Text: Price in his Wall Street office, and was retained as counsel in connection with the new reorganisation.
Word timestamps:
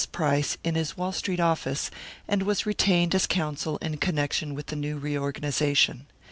Price 0.11 0.57
in 0.63 0.73
his 0.73 0.97
Wall 0.97 1.11
Street 1.11 1.39
office, 1.39 1.91
and 2.27 2.41
was 2.41 2.65
retained 2.65 3.13
as 3.13 3.27
counsel 3.27 3.77
in 3.83 3.97
connection 3.97 4.55
with 4.55 4.65
the 4.65 4.75
new 4.75 4.97
reorganisation. 4.97 6.07